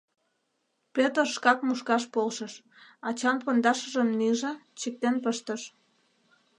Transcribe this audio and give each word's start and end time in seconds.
Пӧтыр 0.95 1.27
шкак 1.35 1.59
мушкаш 1.67 2.03
полшыш, 2.13 2.53
ачан 3.07 3.37
пондашыжым 3.43 4.09
нӱжӧ, 4.19 4.51
чиктен 4.79 5.15
пыштыш. 5.23 5.61